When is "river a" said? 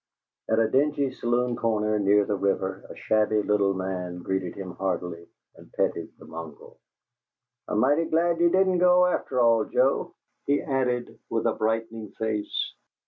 2.35-2.95